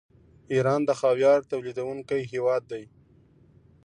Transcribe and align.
ایران 0.53 0.81
د 0.85 0.91
خاویار 0.99 1.39
تولیدونکی 1.51 2.21
هیواد 2.31 2.63
دی. 2.71 2.83